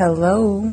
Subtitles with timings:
[0.00, 0.64] Hello.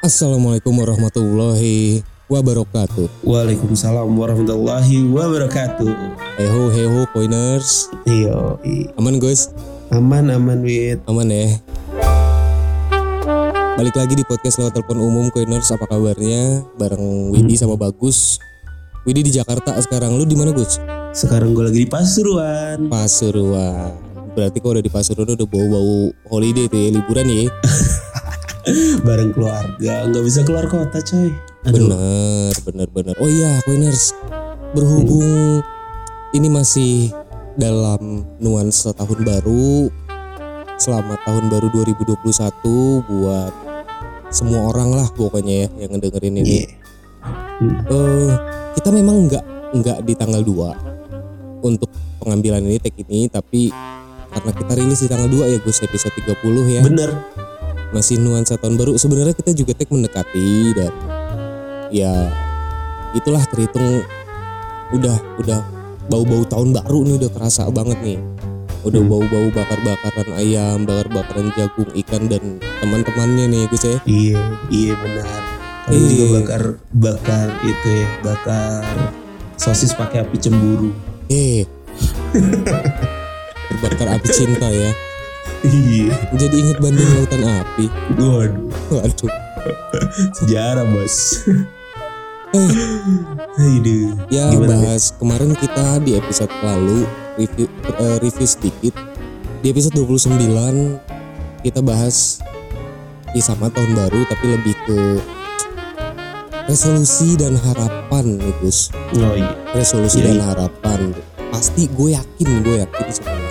[0.00, 3.08] Assalamualaikum warahmatullahi wabarakatuh.
[3.24, 5.90] Waalaikumsalam warahmatullahi wabarakatuh.
[6.36, 7.88] Heho heho poiners.
[8.04, 8.60] Iyo,
[9.00, 9.50] Aman Gus?
[9.88, 11.00] aman aman wit.
[11.08, 11.56] Aman ya.
[13.80, 16.66] Balik lagi di podcast lewat telepon umum Coiners apa kabarnya?
[16.76, 18.36] Bareng Widi sama Bagus.
[19.06, 20.18] Widi di Jakarta sekarang.
[20.18, 20.76] Lu di mana Gus?
[21.14, 22.90] Sekarang gue lagi di Pasuruan.
[22.90, 23.94] Pasuruan.
[24.34, 27.46] Berarti kalau udah di Pasuruan udah bau-bau holiday tuh ya liburan ya.
[29.06, 31.32] Bareng keluarga, nggak bisa keluar kota coy.
[31.66, 33.14] Aduh, Bener, bener, bener.
[33.18, 34.14] Oh iya, Coiners.
[34.76, 35.64] Berhubung
[36.36, 37.10] ini masih
[37.58, 39.90] dalam nuansa tahun baru,
[40.78, 43.52] selamat tahun baru 2021 buat
[44.28, 46.52] semua orang lah pokoknya ya yang ngedengerin ini.
[46.62, 46.68] Iya.
[47.58, 47.74] Hmm.
[47.90, 48.32] Eh,
[48.78, 51.90] kita memang nggak nggak di tanggal 2 untuk
[52.22, 53.74] pengambilan ini tag ini, tapi
[54.30, 56.38] karena kita rilis di tanggal 2 ya Gus episode 30
[56.70, 57.10] ya Bener.
[57.90, 60.92] masih nuansa tahun baru sebenarnya kita juga tag mendekati dan
[61.88, 62.12] ya
[63.12, 64.04] itulah terhitung
[64.90, 65.60] udah udah
[66.08, 68.18] bau-bau tahun baru nih udah kerasa banget nih
[68.80, 69.10] udah Hmm.
[69.10, 72.42] bau-bau bakar-bakaran ayam bakar-bakaran jagung ikan dan
[72.78, 75.40] teman-temannya nih Gus ya Iya, iya benar.
[75.84, 76.08] Kami Iya.
[76.08, 78.84] juga bakar bakar itu ya, bakar
[79.56, 80.92] sosis pakai api cemburu.
[81.28, 81.64] eh
[83.68, 84.92] berbakar api cinta ya
[85.60, 86.14] Iya.
[86.32, 89.32] jadi inget Bandung Lautan Api Waduh, waduh
[90.38, 91.42] sejarah bos.
[92.54, 94.16] Aduh.
[94.32, 97.04] ya Gimana, bahas kemarin kita di episode lalu
[97.36, 97.68] review
[98.00, 98.94] eh, review sedikit.
[99.60, 100.38] Di episode 29
[101.66, 102.40] kita bahas
[103.36, 105.00] ya sama tahun baru tapi lebih ke
[106.70, 108.94] resolusi dan harapan nih Gus.
[109.18, 109.52] Oh iya.
[109.76, 111.12] resolusi Iya, dan harapan.
[111.52, 113.48] Pasti gue yakin gue yakin semua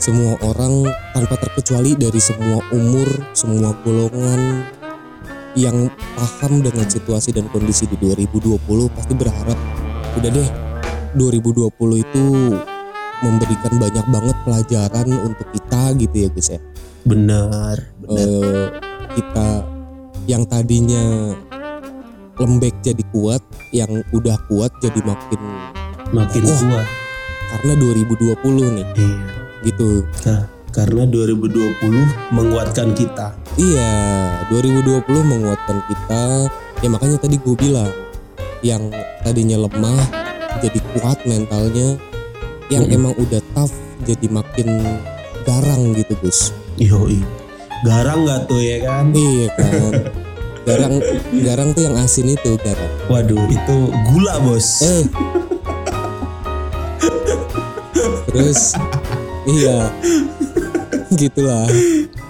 [0.00, 3.04] semua orang tanpa terkecuali dari semua umur
[3.36, 4.64] semua golongan
[5.54, 8.58] yang paham dengan situasi dan kondisi di 2020
[8.90, 9.58] pasti berharap
[10.14, 10.48] udah deh
[11.14, 11.66] 2020
[11.98, 12.24] itu
[13.20, 16.60] memberikan banyak banget pelajaran untuk kita gitu ya guys ya
[17.00, 18.20] Benar, benar.
[18.20, 18.66] Eh,
[19.16, 19.48] kita
[20.28, 21.32] yang tadinya
[22.36, 25.40] lembek jadi kuat yang udah kuat jadi makin
[26.10, 26.58] Makin Wah.
[26.58, 26.86] kuat.
[27.50, 28.38] karena 2020
[28.78, 29.18] nih Iya.
[29.62, 33.34] gitu Ka- Karena 2020 menguatkan kita.
[33.56, 33.92] iya
[34.48, 36.46] 2020 menguatkan kita
[36.78, 37.90] ya makanya tadi gue bilang
[38.62, 38.88] yang
[39.20, 39.98] tadinya lemah
[40.58, 41.98] jadi kuat mentalnya
[42.68, 42.96] yang Mm-mm.
[42.96, 44.68] emang udah tough jadi makin
[45.42, 47.20] garang gitu Gus Yoi.
[47.82, 49.10] Garang nggak tuh ya kan?
[49.10, 49.92] iya kan
[50.68, 50.94] garang
[51.42, 53.76] garang tuh yang asin itu garang Waduh, itu
[54.06, 54.80] gula bos.
[54.80, 55.02] eh
[58.30, 58.78] terus
[59.44, 59.90] iya
[61.18, 61.66] gitulah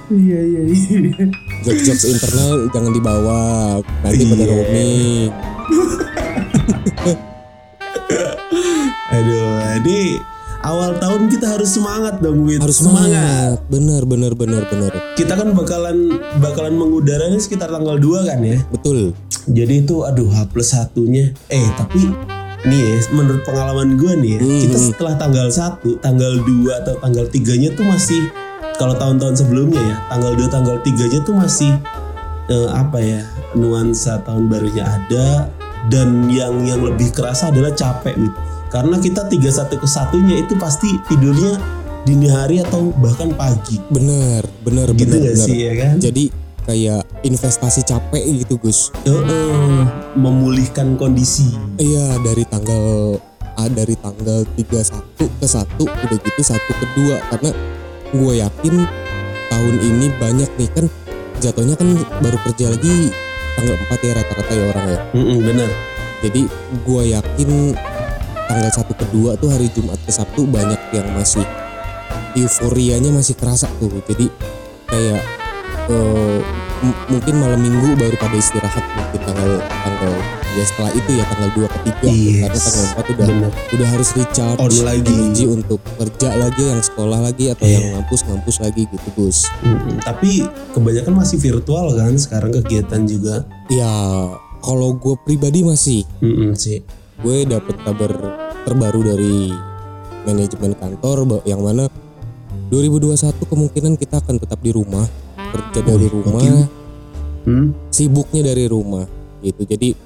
[0.08, 1.24] Iya iya iya.
[1.62, 3.38] jokes-jokes internal jangan dibawa
[4.00, 4.50] nanti pada Iya.
[4.50, 5.28] roaming
[9.10, 10.16] Aduh, ini
[10.60, 12.58] awal tahun kita harus semangat dong, Wit.
[12.58, 18.38] harus semangat bener bener bener bener Kita kan bakalan bakalan mengudaranya sekitar tanggal 2 kan
[18.40, 18.56] ya.
[18.68, 19.12] betul
[19.46, 21.32] Jadi itu aduh H plus satunya.
[21.48, 22.06] Eh tapi
[22.62, 24.60] nih ya, menurut pengalaman gue nih ya, Hmm.
[24.62, 28.20] kita setelah tanggal 1, tanggal 2 atau tanggal 3-nya tuh masih
[28.80, 31.76] kalau tahun-tahun sebelumnya ya, tanggal 2 tanggal 3-nya tuh masih
[32.48, 33.20] eh, apa ya,
[33.52, 35.52] nuansa tahun barunya ada
[35.86, 38.38] dan yang yang lebih kerasa adalah capek gitu.
[38.70, 41.60] Karena kita 31 ke satunya itu pasti tidurnya
[42.00, 43.76] dini hari atau bahkan pagi.
[43.92, 45.94] bener bener Gitu bener gak bener sih ya kan?
[46.00, 46.24] jadi
[46.64, 49.84] kayak investasi capek gitu Gus Heeh,
[50.16, 51.52] memulihkan kondisi.
[51.76, 53.18] iya dari tanggal
[53.52, 57.50] ah, dari tanggal 31 ke 1 udah gitu satu ke 2 karena
[58.10, 58.74] gue yakin
[59.48, 60.86] tahun ini banyak nih kan
[61.38, 61.88] jatuhnya kan
[62.20, 63.10] baru kerja lagi
[63.54, 65.70] tanggal 4 ya rata-rata ya orang ya Mm-mm, bener.
[66.20, 66.42] jadi
[66.80, 67.50] gue yakin
[68.46, 71.44] tanggal 1 ke 2 tuh hari Jumat ke Sabtu banyak yang masih
[72.34, 74.26] euforianya masih kerasa tuh jadi
[74.86, 75.22] kayak
[76.80, 80.12] m- mungkin malam minggu baru pada istirahat mungkin tanggal tanggal
[80.50, 82.42] ya setelah itu ya tanggal 2 ke 3 Yes.
[82.42, 83.50] karena tanggal 4 udah Bener.
[83.70, 85.14] udah harus recharge On lagi.
[85.14, 87.72] energi untuk kerja lagi yang sekolah lagi atau Iya.
[87.72, 90.30] yang ngampus-ngampus lagi gitu Gus Mm-mm, Tapi
[90.70, 93.46] kebanyakan masih virtual kan sekarang kegiatan juga.
[93.68, 93.92] ya
[94.58, 96.82] kalau gue pribadi masih Mm-mm, sih.
[97.16, 98.10] gue dapet kabar
[98.62, 99.54] terbaru dari
[100.22, 101.86] manajemen kantor yang mana
[102.68, 105.06] 2021 kemungkinan kita akan tetap di rumah
[105.50, 106.42] kerja dari rumah.
[107.40, 107.72] Hmm?
[107.88, 109.08] sibuknya dari rumah
[109.40, 109.96] gitu jadi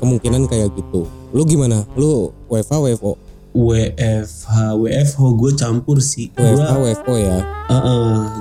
[0.00, 1.04] kemungkinan kayak gitu.
[1.30, 1.84] Lu gimana?
[1.94, 3.12] Lu WFH WFO
[3.50, 6.30] WFH WFH gue campur sih.
[6.38, 7.38] WFH gue WFO ya?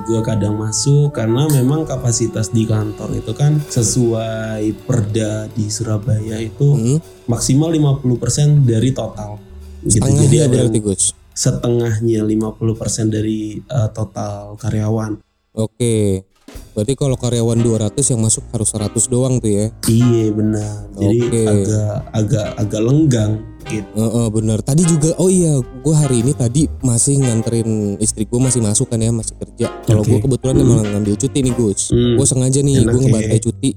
[0.05, 6.67] Gue kadang masuk karena memang kapasitas di kantor itu kan sesuai perda di Surabaya itu
[6.77, 7.25] hmm?
[7.25, 9.41] maksimal 50% dari total.
[9.81, 10.05] Gitu.
[10.05, 11.03] Jadi ada berarti yang Gus?
[11.33, 15.23] setengahnya 50% dari uh, total karyawan.
[15.55, 16.28] Oke
[16.73, 21.41] berarti kalau karyawan 200 yang masuk harus 100 doang tuh ya iya benar jadi Oke.
[21.45, 23.31] agak agak agak lenggang
[23.69, 24.59] gitu Heeh, bener.
[24.65, 28.97] Tadi juga, oh iya, gue hari ini tadi masih nganterin istri gue masih masuk kan
[28.97, 29.69] ya, masih kerja.
[29.85, 30.09] Kalau Oke.
[30.15, 31.93] gue kebetulan emang ngambil cuti nih Gus.
[31.93, 32.17] Hmm.
[32.17, 33.03] Gue sengaja nih, gue ya.
[33.05, 33.69] ngebantai cuti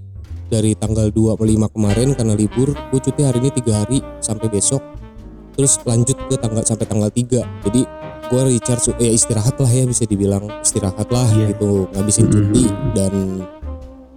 [0.48, 2.72] dari tanggal 25 kemarin karena libur.
[2.72, 4.80] Gue cuti hari ini tiga hari sampai besok.
[5.52, 7.82] Terus lanjut ke tanggal sampai tanggal 3 Jadi
[8.32, 11.52] gue recharge, ya istirahat lah ya bisa dibilang istirahat lah Iya.
[11.52, 12.32] gitu, ngabisin Mhm.
[12.32, 12.64] cuti
[12.96, 13.14] dan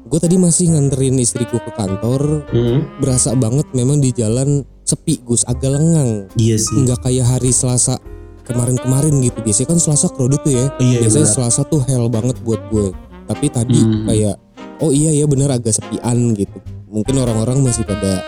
[0.06, 2.48] gue tadi masih nganterin istriku ke kantor.
[2.48, 7.50] Hmm, Berasa banget memang di jalan sepi Gus, agak lengang iya sih nggak kayak hari
[7.50, 8.00] Selasa
[8.46, 11.36] kemarin-kemarin gitu biasanya kan Selasa crowded tuh ya iya biasanya benar.
[11.36, 12.94] Selasa tuh hell banget buat gue
[13.26, 14.06] tapi tadi Hmm.
[14.06, 14.36] kayak
[14.80, 16.54] oh iya ya bener agak sepian gitu
[16.86, 18.22] mungkin orang-orang masih pada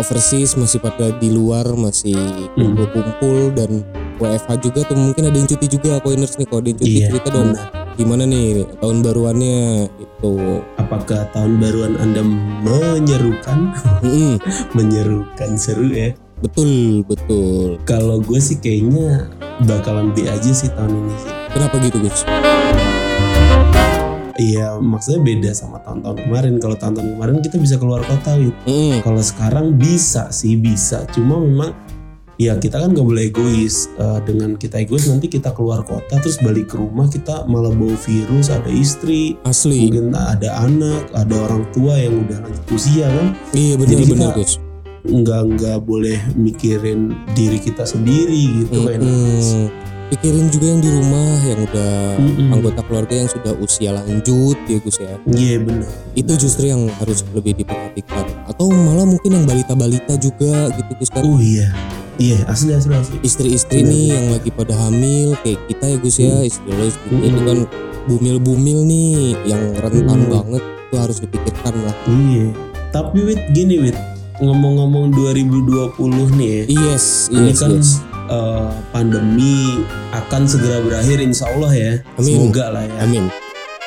[0.00, 2.16] overseas masih pada di luar masih
[2.56, 2.72] Hmm.
[2.74, 3.84] kumpul-kumpul dan
[4.16, 7.06] WFH juga tuh mungkin ada yang cuti juga coiners nih kalau ada yang cuti iya
[7.08, 7.52] cerita dong.
[7.52, 7.68] benar.
[7.92, 8.48] gimana nih
[8.80, 9.58] tahun baruannya
[9.98, 10.32] itu
[10.76, 12.22] apakah tahun baruan anda
[12.60, 13.76] menyerukan?
[14.72, 16.16] Menyerukan seru ya.
[16.40, 17.76] Betul betul.
[17.84, 19.28] Kalau gue sih kayaknya
[19.62, 21.32] bakalan B aja sih tahun ini sih.
[21.52, 22.24] Kenapa gitu Gus
[24.38, 26.54] Iya, maksudnya beda sama tahun-tahun kemarin.
[26.62, 28.54] Kalau tahun-tahun kemarin kita bisa keluar kota, Wid.
[28.68, 31.08] Mm-mm, Kalau sekarang bisa sih bisa.
[31.10, 31.72] Cuma memang
[32.40, 33.92] ya kita kan gak boleh egois.
[34.00, 37.96] Eh, dengan kita egois nanti kita keluar kota terus balik ke rumah kita malah bawa
[38.00, 38.48] virus.
[38.48, 43.36] Ada istri, asli mungkin ada anak, ada orang tua yang udah lanjut usia kan.
[43.52, 44.56] iya Jadi benar-benar Gus
[45.00, 49.00] Nggak nggak boleh mikirin diri kita sendiri gitu kan.
[50.10, 52.50] Pikirin juga yang di rumah yang udah Mm-mm.
[52.50, 55.86] anggota keluarga yang sudah usia lanjut ya Gus ya Iya benar.
[56.12, 61.22] itu justru yang harus lebih diperhatikan atau malah mungkin yang balita-balita juga gitu Gus kan
[61.22, 61.70] Oh iya,
[62.16, 63.16] iya asli asli asli.
[63.22, 67.22] istri-istri nih yang lagi pada hamil kayak kita ya Gus ya istri lo istri lo
[67.22, 67.58] itu kan
[68.04, 69.14] bumil-bumil nih
[69.44, 70.28] yang rentan Mm.
[70.28, 72.50] banget itu harus dipikirkan lah Iya.
[72.90, 73.94] Tapi wit gini wit
[74.36, 75.94] ngomong-ngomong 2020
[76.34, 76.90] nih ya.
[76.90, 77.90] yes Ini yes kan yes
[78.30, 79.82] eh, pandemi
[80.14, 81.92] akan segera berakhir insya Allah ya.
[82.16, 82.48] Amin.
[82.48, 82.94] Semoga lah ya.
[83.02, 83.26] amin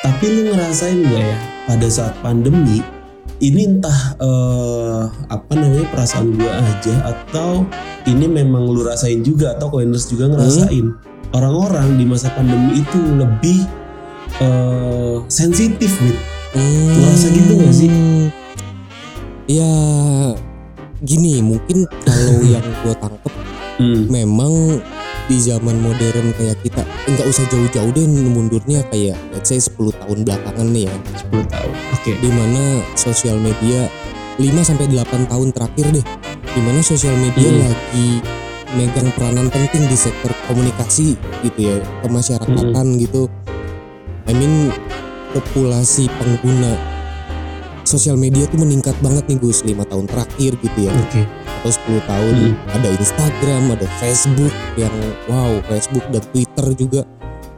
[0.04, 2.84] Tapi lu ngerasain gak ya pada saat pandemi
[3.40, 5.02] ini entah eh,
[5.32, 7.64] apa namanya perasaan gua aja atau
[8.04, 10.92] ini memang lu rasain juga atau koiners juga ngerasain
[11.34, 13.64] orang-orang di masa pandemi itu lebih
[14.44, 16.16] eh, sensitif wit.
[16.54, 17.90] Ngerasa gitu gak sih?
[17.90, 18.26] Hmm,
[19.44, 19.68] Ya
[21.04, 23.32] gini mungkin kalau yang gue tangkep
[23.74, 24.06] Hmm.
[24.06, 24.78] memang
[25.24, 30.18] di zaman modern kayak kita nggak usah jauh-jauh deh mundurnya kayak let's say 10 tahun
[30.22, 30.94] belakangan nih ya
[31.26, 31.72] 10 tahun.
[31.96, 32.12] Oke.
[32.20, 32.62] di mana
[32.94, 33.88] sosial media
[34.36, 36.06] 5 sampai 8 tahun terakhir deh
[36.44, 37.60] di mana sosial media Hmm.
[37.66, 38.08] lagi
[38.74, 43.30] megang peranan penting di sektor komunikasi gitu ya kemasyarakatan gitu
[44.26, 44.70] I mean
[45.32, 46.74] populasi pengguna
[47.84, 51.22] sosial media tuh meningkat banget nih Gus 5 tahun terakhir gitu ya Oke.
[51.64, 52.76] Atau 10 tahun Hmm.
[52.76, 54.92] ada Instagram ada Facebook yang
[55.24, 57.00] wow Facebook dan Twitter juga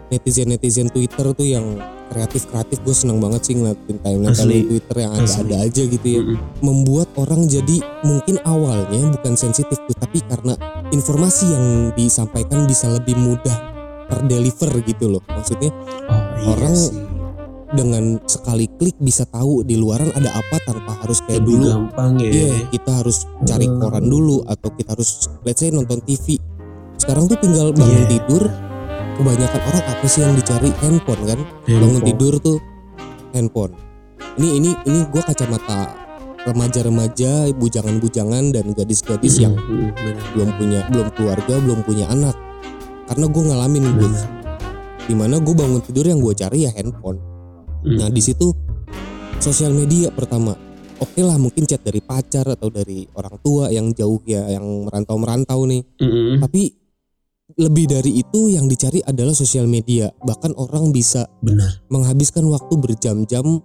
[0.07, 1.67] netizen netizen Twitter tuh yang
[2.07, 6.07] kreatif kreatif gue seneng banget sih ngeliatin timeline timeline Twitter yang ada ada aja gitu
[6.07, 6.39] ya Mm-mm.
[6.63, 10.55] membuat orang jadi mungkin awalnya bukan sensitif tuh tapi karena
[10.89, 13.59] informasi yang disampaikan bisa lebih mudah
[14.07, 15.75] terdeliver gitu loh maksudnya
[16.07, 16.95] Oh, iya Orang sih.
[17.69, 22.13] Dengan sekali klik bisa tahu di luaran ada apa tanpa harus kayak lebih dulu gampang
[22.21, 22.31] ya.
[22.31, 23.79] Iya, kita harus cari Hmm.
[23.79, 25.11] koran dulu atau kita harus
[25.43, 26.39] let's say nonton TV.
[26.97, 28.11] Sekarang tuh tinggal bangun Iya.
[28.13, 28.45] tidur.
[29.17, 31.41] Kebanyakan orang apa sih yang dicari handphone kan?
[31.65, 32.05] Bangun Handphone.
[32.05, 32.59] tidur tuh
[33.33, 33.73] handphone.
[34.37, 35.97] Ini ini ini gua kacamata
[36.47, 40.23] remaja-remaja, bujangan-bujangan dan gadis-gadis yang Mm-mm, benar.
[40.31, 42.37] belum punya belum keluarga, belum punya anak.
[43.07, 44.11] Karena gue ngalamin gue,
[45.05, 47.19] di mana gue bangun tidur yang gue cari ya handphone.
[47.85, 47.97] Mm.
[48.01, 48.53] Nah di situ
[49.43, 50.57] sosial media pertama.
[50.97, 55.69] Oke lah mungkin chat dari pacar atau dari orang tua yang jauh ya yang merantau-merantau
[55.69, 55.85] nih.
[56.01, 56.41] Mm-mm.
[56.41, 56.63] Tapi
[57.61, 60.09] lebih dari itu yang dicari adalah sosial media.
[60.25, 61.85] Bahkan orang bisa benar.
[61.93, 63.61] menghabiskan waktu berjam-jam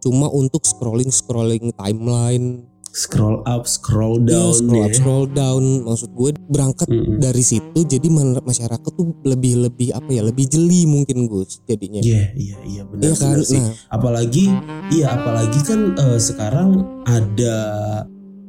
[0.00, 2.64] cuma untuk scrolling-scrolling timeline,
[2.96, 4.96] scroll up, scroll Iya, down scroll up, ya.
[4.96, 5.64] scroll down.
[5.84, 7.20] Maksud gue berangkat Mm-mm.
[7.20, 8.08] dari situ jadi
[8.40, 12.00] masyarakat tuh lebih lebih apa ya lebih jeli mungkin Gus jadinya.
[12.00, 13.36] Iya, iya, iya benar Iya kan?
[13.42, 13.60] sih.
[13.60, 14.44] Nah, Apalagi
[14.88, 16.68] iya apalagi kan eh, sekarang
[17.04, 17.56] ada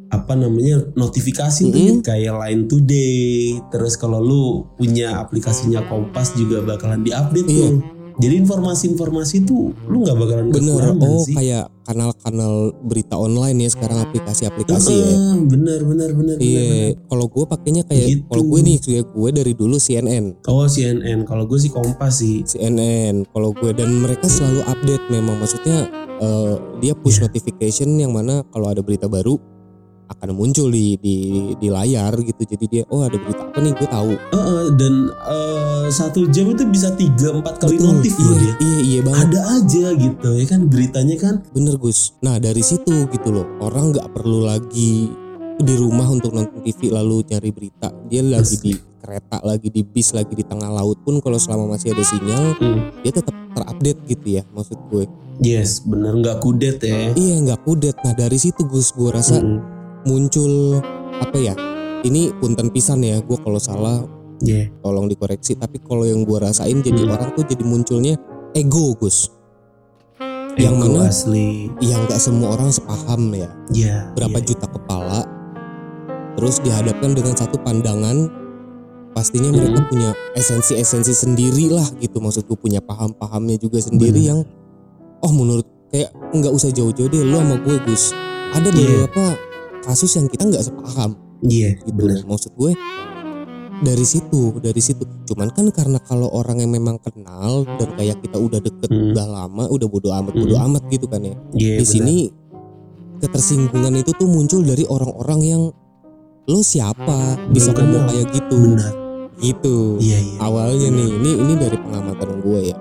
[0.07, 1.99] apa namanya notifikasi tuh Mm-mm.
[1.99, 3.59] Wit, kayak Line Today.
[3.67, 7.67] Terus kalau lu punya aplikasinya Kompas juga bakalan diupdate Iya.
[7.67, 7.96] tuh.
[8.17, 10.73] Jadi informasi-informasi tuh lu nggak bakalan bener.
[10.73, 11.33] kekurangan Oh sih.
[11.33, 15.05] kayak kanal-kanal berita online ya sekarang aplikasi-aplikasi ya.
[15.07, 16.35] Heeh, bener bener bener.
[16.37, 16.67] Iya,
[17.05, 18.23] kalau gue pakainya kayak Gitu.
[18.25, 22.41] kalau gue nih gue, gue dari dulu CNN, Oh CNN, kalau gue sih Kompas sih.
[22.43, 23.23] CNN.
[23.27, 25.85] Kalau gue dan mereka selalu update memang maksudnya
[26.17, 27.29] eh, dia push Iya.
[27.29, 29.37] notification yang mana kalau ada berita baru
[30.07, 31.15] akan muncul di di
[31.55, 32.41] di layar gitu.
[32.47, 34.11] Jadi dia oh ada berita apa nih gue tahu.
[34.15, 38.53] Heeh, dan eh, satu jam itu bisa tiga empat kali notif iya, loh dia.
[38.59, 39.23] iya iya banget.
[39.27, 41.35] Ada aja gitu ya kan beritanya kan.
[41.51, 42.15] Bener Gus.
[42.23, 45.11] Nah dari situ gitu loh orang nggak perlu lagi
[45.57, 47.89] di rumah untuk nonton TV lalu nyari berita.
[48.07, 51.95] Dia lagi di kereta, lagi di bis, lagi di tengah laut pun kalau selama masih
[51.95, 52.91] ada sinyal Hmm.
[53.01, 55.05] dia tetap terupdate gitu ya maksud gue.
[55.37, 57.13] Yes, bener nggak kudet ya.
[57.13, 57.95] Iya nggak kudet.
[58.01, 59.76] Nah dari situ Gus gue rasa Mm-mm.
[60.03, 60.83] Muncul
[61.17, 61.55] apa ya?
[62.03, 63.17] Ini punten pisan ya.
[63.21, 64.05] Gue kalau salah
[64.37, 64.69] Iya.
[64.83, 65.57] tolong dikoreksi.
[65.57, 67.13] Tapi kalau yang gue rasain jadi Hmm.
[67.17, 68.13] orang tuh jadi munculnya
[68.53, 69.33] ego Gus.
[70.57, 71.69] Yang Ego mana asli.
[71.81, 73.49] yang nggak semua orang sepaham ya.
[73.69, 73.97] Iya.
[74.13, 74.45] Berapa iya.
[74.45, 75.21] juta kepala.
[76.37, 78.29] Terus dihadapkan dengan satu pandangan.
[79.13, 79.89] Pastinya mereka Hmm.
[79.89, 82.21] punya esensi-esensi sendiri lah gitu.
[82.21, 84.29] Maksud gue punya paham-pahamnya juga sendiri Bener.
[84.29, 84.39] yang
[85.17, 88.13] oh menurut kayak nggak usah jauh-jauh deh lo sama gue Gus.
[88.53, 88.77] Ada Iya.
[88.77, 89.23] beberapa
[89.87, 91.95] kasus yang kita nggak sepaham Iya, gitu.
[91.95, 92.25] bener.
[92.25, 92.75] Maksud gue
[93.77, 95.05] dari situ, dari situ.
[95.23, 99.13] Cuman kan karena kalau orang yang memang kenal dan kayak kita udah deket, Hmm.
[99.13, 100.65] udah lama, udah bodo amat, bodo Hmm.
[100.67, 101.37] amat gitu kan ya.
[101.53, 101.87] Iya, Di bener.
[101.87, 102.17] sini
[103.17, 105.63] ketersinggungan itu tuh muncul dari orang-orang yang
[106.47, 108.11] lo siapa bisa Belum ngomong kenal.
[108.11, 108.93] kayak gitu, benar.
[109.37, 109.77] gitu.
[109.99, 110.37] Iya, iya.
[110.39, 112.77] Awalnya nih, ini ini dari pengamatan gue ya.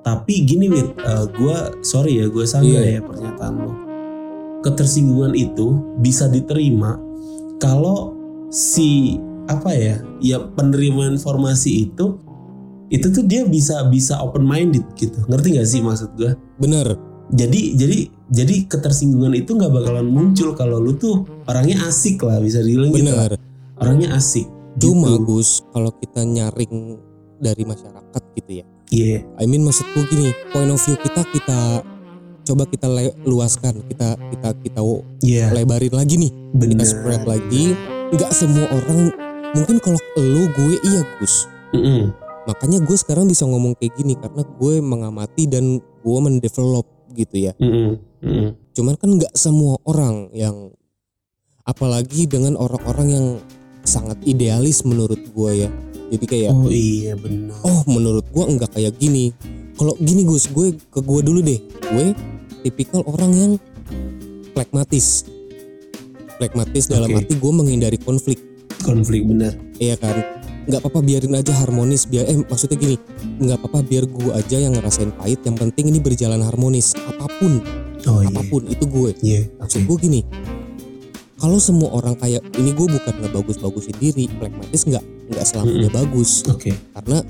[0.00, 2.98] Tapi gini Wit, eh, gue sorry ya gue sanggah Iya.
[2.98, 3.72] ya pernyataan lo.
[4.60, 7.00] Ketersinggungan itu bisa diterima
[7.60, 8.12] kalau
[8.52, 9.16] si
[9.48, 12.20] apa ya, ya penerima informasi itu
[12.90, 15.22] itu tuh dia bisa bisa open minded gitu.
[15.30, 16.34] Ngerti gak sih maksud gue?
[16.58, 16.98] Bener,
[17.30, 22.58] Jadi jadi jadi ketersinggungan itu nggak bakalan muncul kalau lu tuh orangnya asik lah bisa
[22.58, 23.06] dibilang gitu.
[23.06, 23.38] bener.
[23.78, 24.50] Orangnya asik.
[24.82, 25.38] Cuma gitu.
[25.38, 26.98] Gus, kalau kita nyaring
[27.38, 28.66] dari masyarakat gitu ya.
[28.90, 29.22] Iya.
[29.38, 31.86] I mean maksudku gini, point of view kita kita
[32.50, 34.80] coba kita le- luaskan, kita kita kita
[35.22, 35.54] Iya.
[35.54, 36.82] lebarin lagi nih, kita Benar.
[36.84, 37.78] spread lagi.
[38.10, 39.14] Nggak semua orang,
[39.54, 41.46] mungkin kalau lu gue iya Gus.
[41.70, 42.10] Mm-mm.
[42.44, 46.82] Makanya gue sekarang bisa ngomong kayak gini karena gue mengamati dan gue mendevelop
[47.14, 47.52] gitu ya.
[47.56, 47.94] Mm-mm.
[48.18, 48.48] Mm-mm.
[48.74, 50.74] Cuman kan nggak semua orang yang,
[51.62, 53.26] apalagi dengan orang-orang yang
[53.80, 55.70] sangat idealis menurut gue ya.
[56.10, 57.54] Jadi kayak Oh iya benar.
[57.62, 59.30] oh menurut gua nggak kayak gini
[59.78, 62.06] kalau gini Gus gue ke gua dulu deh gue
[62.60, 63.52] tipikal orang yang
[64.52, 65.24] pragmatis
[66.40, 67.18] pragmatis dalam Oke.
[67.20, 68.40] arti gue menghindari konflik.
[68.80, 69.52] Konflik benar.
[69.76, 70.24] Iya kan?
[70.64, 72.08] Nggak apa-apa biarin aja harmonis.
[72.08, 72.96] Biar eh maksudnya gini
[73.44, 75.44] nggak apa-apa biar gue aja yang ngerasain pahit.
[75.44, 76.96] Yang penting ini berjalan harmonis.
[76.96, 77.60] Apa pun.
[78.08, 78.32] Oh iya.
[78.32, 79.52] apa pun itu gue Iya.
[79.60, 80.20] maksud gue gini
[81.36, 84.24] kalau semua orang kayak ini gue bukan ngebagus-bagusin diri.
[84.40, 85.04] Pragmatis nggak
[85.36, 86.40] nggak selamanya bagus.
[86.48, 86.72] Oke.
[86.96, 87.20] karena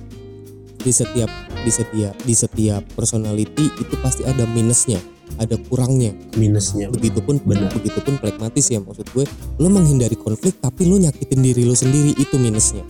[0.81, 1.29] di setiap
[1.67, 4.97] di setiap di setiap personality itu pasti ada minusnya
[5.41, 6.93] ada kurangnya Minusnya.
[6.93, 7.73] begitupun Benar.
[7.73, 9.25] begitupun pragmatis ya maksud gue
[9.57, 12.85] lo menghindari konflik tapi lo nyakitin diri lo sendiri itu minusnya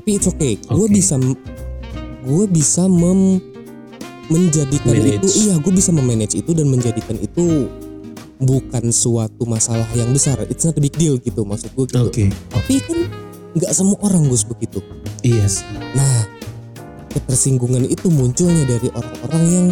[0.00, 0.96] tapi it's okay gue Oke.
[0.96, 1.20] bisa
[2.24, 3.38] gue bisa mem
[4.30, 5.18] menjadikan Manage.
[5.20, 7.68] itu iya gue bisa memanage itu dan menjadikan itu
[8.40, 12.00] bukan suatu masalah yang besar it's not a big deal gitu maksud gue gitu.
[12.08, 12.24] Oke.
[12.48, 12.98] tapi kan
[13.50, 14.80] nggak semua orang Gus begitu
[15.20, 15.68] Iya sih.
[15.92, 16.24] Nah,
[17.12, 19.66] ketersinggungan itu munculnya dari orang-orang yang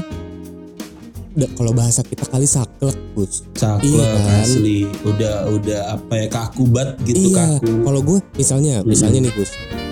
[1.55, 3.45] kalau bahasa kita kali saklek, Gus.
[3.55, 4.43] Caklek Iya kan?
[4.43, 4.79] asli.
[5.05, 7.73] Udah udah apa ya kaku banget gitu iya, kaku.
[7.85, 8.91] kalau gue misalnya, Mm-mm.
[8.91, 9.51] misalnya nih Gus,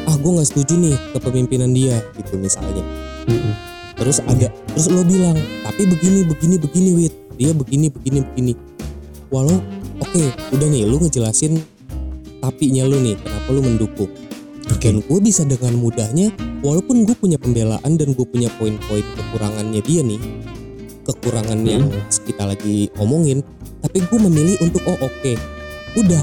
[0.08, 2.82] ah gue nggak setuju nih kepemimpinan dia gitu misalnya.
[3.28, 3.54] Mm-mm.
[3.96, 8.52] Terus ada, terus lo bilang, tapi begini, begini, begini, wit, dia begini, begini, begini.
[9.32, 9.58] Walau,
[9.98, 11.58] oke, udah nih, lu ngejelasin
[12.44, 14.10] tapinya lu nih, kenapa lu mendukung.
[14.68, 14.92] Oke.
[14.92, 16.28] Dan gue bisa dengan mudahnya,
[16.60, 20.20] walaupun gue punya pembelaan dan gue punya poin-poin kekurangannya dia nih,
[21.06, 21.68] kekurangan Hmm.
[21.68, 21.84] yang
[22.20, 23.40] kita lagi omongin,
[23.78, 25.32] tapi gue memilih untuk oh oke,
[25.94, 26.22] udah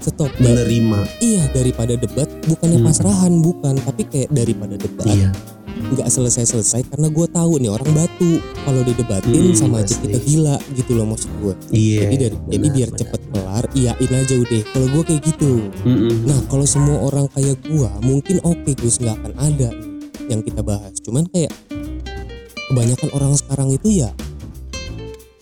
[0.00, 0.32] stop.
[0.34, 0.98] Dan- Menerima.
[1.20, 2.88] iya daripada debat, bukannya Hmm.
[2.88, 5.28] pasrahan bukan, tapi kayak daripada debat, Iya.
[5.70, 10.56] nggak selesai-selesai karena gue tahu nih orang batu kalau didebatin Hmm, sama aja kita gila
[10.72, 12.00] gitu loh maksud gue Iya.
[12.04, 13.00] jadi dari jadi benar, biar benar.
[13.00, 15.52] cepet kelar iyain aja udah kalau gue kayak gitu
[15.82, 16.14] Mm-mm.
[16.24, 19.68] nah kalau semua orang kayak gue mungkin oke Gus nggak akan ada
[20.28, 21.50] yang kita bahas cuman kayak
[22.70, 24.14] kebanyakan orang sekarang itu ya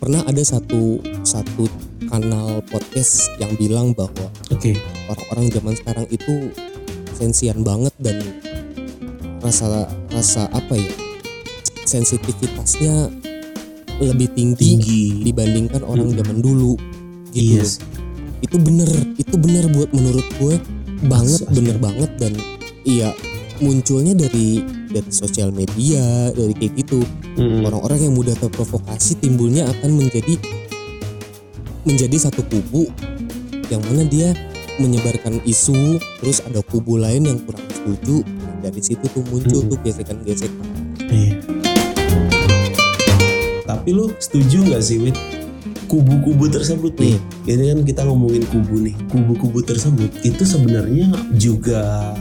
[0.00, 1.68] pernah ada satu satu
[2.08, 4.80] kanal podcast yang bilang bahwa Oke.
[5.06, 6.49] orang-orang zaman sekarang itu
[7.12, 8.16] sensian banget dan
[9.38, 10.88] rasa rasa apa ya
[11.85, 13.12] sensitivitasnya
[13.99, 15.04] lebih tinggi, Tinggi.
[15.26, 16.18] dibandingkan orang Hmm.
[16.23, 16.78] zaman dulu
[17.28, 17.68] gitu Iya loh.
[17.68, 17.82] sih.
[18.38, 20.56] itu bener itu bener buat menurut gue
[21.04, 22.32] banget bener banget dan
[22.87, 23.11] iya
[23.58, 27.00] munculnya dari dari sosial media dari kayak gitu
[27.37, 27.64] Mm-mm.
[27.68, 30.35] orang-orang yang mudah terprovokasi timbulnya akan menjadi
[31.85, 32.88] menjadi satu kubu
[33.68, 34.33] yang mana dia
[34.80, 38.25] menyebarkan isu terus ada kubu lain yang kurang setuju
[38.64, 39.73] dari situ tuh muncul Mm-mm.
[39.75, 40.68] tuh gesekan-gesekan
[41.09, 41.40] Iya.
[43.64, 45.16] Tapi lu setuju nggak sih Wit?
[45.88, 47.16] Kubu-kubu tersebut nih,
[47.49, 48.92] ini kan kita ngomongin kubu nih.
[49.09, 52.12] Kubu-kubu tersebut itu sebenarnya juga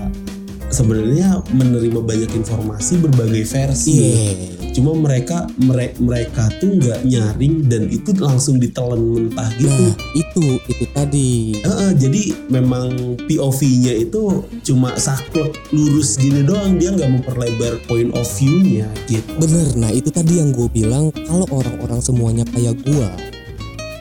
[0.69, 3.91] sebenarnya menerima banyak informasi berbagai versi.
[3.93, 4.31] iya
[4.77, 9.73] Cuma mereka mere- mereka tuh nggak nyaring dan itu langsung ditelan mentah gitu.
[9.73, 12.93] nah itu itu tadi Heeh, jadi memang
[13.25, 19.25] POV-nya itu cuma saklek lurus gini doang dia nggak memperlebar point of view-nya gitu.
[19.41, 23.09] bener nah itu tadi yang gue bilang kalau orang-orang semuanya kayak gue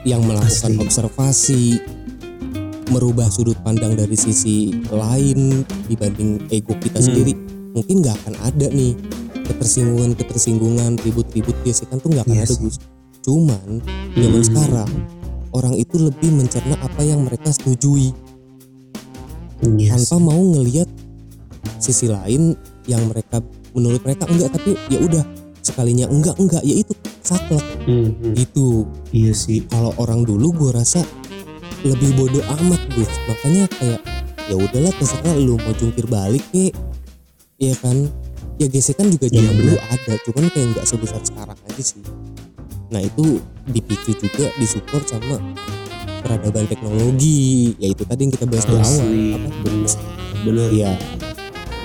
[0.05, 0.85] yang melakukan Asli.
[0.85, 1.63] observasi
[2.89, 7.07] merubah sudut pandang dari sisi lain dibanding ego kita Hmm.
[7.07, 7.33] sendiri
[7.73, 8.95] mungkin nggak akan ada nih
[9.45, 12.55] ketersinggungan ketersinggungan ribut-ribut gesekan tuh nggak akan Iya ada.
[12.57, 12.77] Gus
[13.21, 13.69] cuman
[14.13, 14.47] zaman Hmm.
[14.47, 14.91] sekarang
[15.51, 18.15] orang itu lebih mencerna apa yang mereka setujui
[19.57, 19.91] Yes.
[20.07, 20.87] tanpa mau ngelihat
[21.79, 23.41] sisi lain yang mereka
[23.73, 25.25] menurut mereka enggak tapi ya udah
[25.59, 28.35] sekalinya enggak enggak ya itu saklek Hmm, hmm.
[28.37, 29.65] gitu Iya sih.
[29.67, 31.03] kalau orang dulu gue rasa
[31.95, 33.11] lebih bodoh amat Gus.
[33.31, 34.01] Makanya kayak
[34.47, 36.73] ya udahlah terserah lu mau jungkir balik kek
[37.61, 38.11] ya kan?
[38.57, 42.01] Ya gesekan juga zaman dulu ada cuman kayak nggak sebesar sekarang aja sih.
[42.89, 45.37] Nah itu dipicu juga disupport sama
[46.25, 47.77] peradaban teknologi.
[47.77, 49.07] Ya itu tadi yang kita bahas di awal.
[49.37, 49.49] Apa?
[49.61, 49.93] Benar.
[50.47, 50.69] Benar.
[50.73, 50.93] ya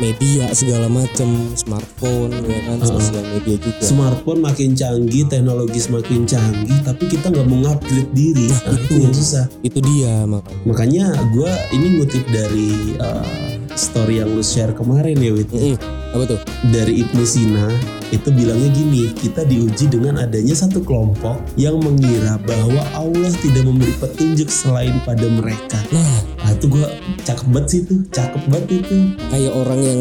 [0.01, 2.89] media segala macam smartphone ya kan Heeh.
[2.89, 8.49] sosial media juga Smartphone makin canggih, teknologi semakin canggih, tapi kita nggak mau upgrade diri.
[8.49, 9.03] Nah, Nah, itu itu.
[9.05, 9.45] yang susah.
[9.61, 15.31] itu dia makanya Makanya gue ini ngutip dari uh, story yang lu share kemarin ya
[15.31, 15.49] Wit.
[15.49, 15.77] Mm-mm.
[16.11, 17.71] apa tuh Dari Ibnu Sina
[18.09, 23.95] itu bilangnya gini, kita diuji dengan adanya satu kelompok yang mengira bahwa Allah tidak memberi
[23.95, 25.79] petunjuk selain pada mereka.
[25.89, 26.03] nah
[26.37, 26.83] Nah itu gue
[27.21, 28.95] cakep banget sih tuh, cakep banget itu.
[29.31, 29.99] kayak orang yang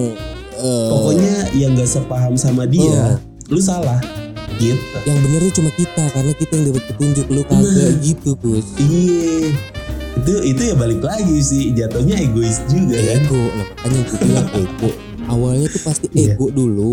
[0.53, 3.15] eh, Pokoknya yang gak sepaham sama dia, Oh.
[3.49, 4.03] lu salah.
[4.53, 4.77] Gitu.
[5.01, 7.95] yang bener tuh cuma kita karena kita yang dapat petunjuk lu kagak Nah.
[8.03, 9.55] gitu Gus Iya.
[10.21, 13.17] Itu itu ya balik lagi sih jatuhnya egois juga kan.
[13.19, 14.91] ego nah makanya gue bilang ego
[15.27, 16.35] awalnya tuh pasti Iya.
[16.35, 16.91] ego dulu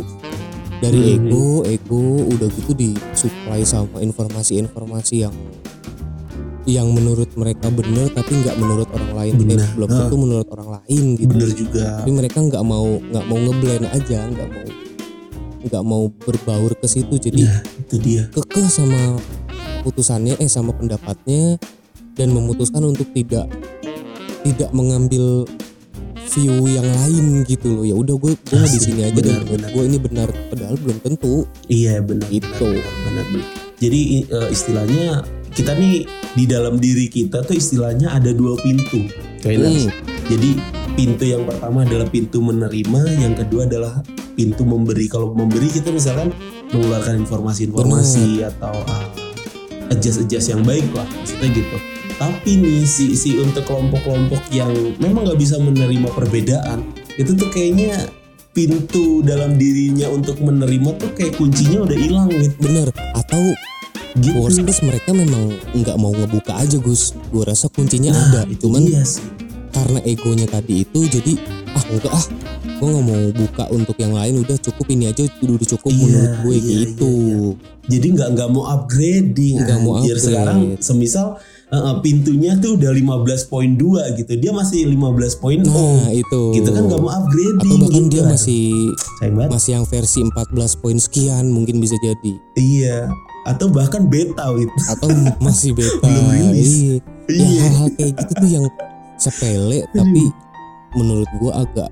[0.78, 1.13] dari Mhm.
[1.18, 5.36] ego ego udah gitu disuplai sama informasi-informasi yang
[6.66, 9.70] yang menurut mereka bener tapi nggak menurut orang lain Eh, Benar.
[9.74, 11.84] belum tentu menurut orang lain gitu Bener juga.
[11.98, 14.68] tapi mereka nggak mau nggak mau ngeblend aja nggak mau
[15.58, 18.24] nggak mau berbaur ke situ jadi Nah itu dia.
[18.30, 19.16] kekeh sama
[19.82, 21.56] putusannya eh sama pendapatnya
[22.18, 23.46] dan memutuskan untuk tidak
[24.44, 25.46] tidak mengambil
[26.34, 29.54] view yang lain gitu loh ya udah gue gue di sini aja benar, dan menurut
[29.58, 29.70] benar.
[29.72, 31.36] gue ini benar padahal belum tentu
[31.72, 32.28] Iya benar.
[32.30, 32.68] Itu.
[32.68, 33.48] Benar, benar, benar.
[33.78, 35.06] Jadi eh, istilahnya
[35.54, 36.06] kita nih
[36.38, 39.10] di dalam diri kita tuh istilahnya ada dua pintu.
[39.42, 39.90] Kayak Hmm,
[40.28, 40.50] Jadi
[40.98, 44.02] pintu yang pertama adalah pintu menerima, yang kedua adalah
[44.38, 45.06] pintu memberi.
[45.10, 46.34] Kalau memberi kita misalkan
[46.74, 51.78] mengeluarkan informasi-informasi atau uh, adjust-adjust yang baik lah, maksudnya gitu.
[52.18, 56.82] Tapi nih si si untuk kelompok-kelompok yang memang nggak bisa menerima perbedaan,
[57.14, 58.10] itu tuh kayaknya
[58.52, 62.58] pintu dalam dirinya untuk menerima tuh kayak kuncinya udah hilang gitu.
[62.58, 63.42] bener atau
[64.18, 64.34] gitu.
[64.34, 68.66] worst case mereka memang nggak mau ngebuka aja Gus gue rasa kuncinya Nah, ada itu
[68.66, 69.22] cuman dia sih.
[69.70, 71.38] karena egonya tadi itu jadi
[71.70, 72.26] ah enggak ah
[72.66, 76.34] gue nggak mau buka untuk yang lain udah cukup ini aja udah cukup Iya, menurut
[76.42, 77.14] gue iya, gitu
[77.86, 80.18] jadi nggak nggak mau upgrading Nggak mau upgrade.
[80.18, 81.38] sekarang semisal
[81.70, 84.32] uh, pintunya tuh udah 15.2 gitu.
[84.36, 86.42] Dia masih 15.0 nah itu.
[86.56, 88.12] Gitu kan nggak mau upgrading atau bahkan gitu.
[88.12, 88.64] dia Aduh, masih
[89.50, 92.34] masih yang versi 14 poin sekian mungkin bisa jadi.
[92.56, 92.98] Iya.
[93.46, 95.08] Atau bahkan beta gitu atau
[95.46, 96.04] masih beta.
[96.04, 96.68] Belum rilis.
[96.68, 96.96] Iya.
[97.28, 97.62] ya iya.
[97.64, 98.66] hal-hal kayak gitu tuh yang
[99.18, 100.24] sepele tapi
[100.94, 101.90] menurut gua agak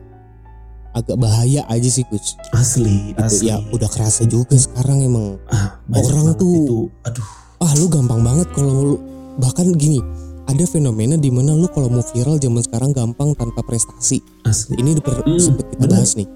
[0.95, 2.39] agak bahaya aja sih Gus.
[2.55, 3.19] asli Gitu.
[3.19, 3.45] asli.
[3.51, 5.35] Ya udah kerasa juga sekarang emang.
[5.51, 6.79] Ah, orang tuh- itu.
[7.03, 7.27] Aduh.
[7.59, 8.95] Ah lu gampang banget kalau lu
[9.37, 9.99] bahkan gini
[10.45, 14.21] ada fenomena di mana lu kalau mau viral zaman sekarang gampang tanpa prestasi.
[14.43, 15.91] asli Ini udah per- Hmm, sempet kita bener.
[15.91, 16.29] bahas nih.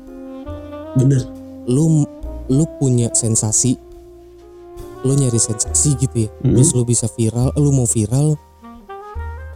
[0.91, 1.21] bener
[1.65, 2.03] Lu
[2.49, 3.77] lu punya sensasi
[4.99, 6.29] lu nyari sensasi gitu ya.
[6.41, 6.57] Mhm.
[6.57, 8.35] Terus lu bisa viral, lu mau viral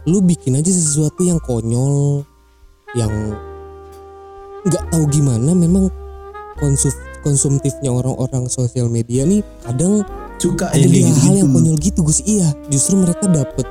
[0.04, 2.24] lu bikin aja sesuatu yang konyol
[2.92, 3.12] yang
[4.62, 5.88] nggak tahu gimana memang
[6.56, 10.04] konsum konsumtifnya orang-orang sosial media nih kadang
[10.44, 11.56] suka ada yang kayak hal yang gitu.
[11.56, 12.20] konyol gitu Gus.
[12.22, 13.64] Iya justru mereka dapet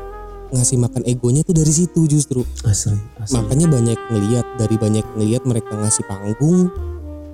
[0.53, 2.41] ngasih makan egonya tuh dari situ justru.
[2.65, 3.33] Asli asli.
[3.38, 6.69] Makanya banyak ngeliat dari banyak ngeliat mereka ngasih panggung